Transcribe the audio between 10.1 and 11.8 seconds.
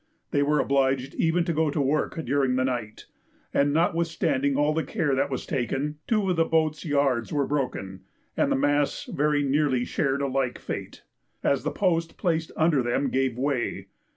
a like fate, as the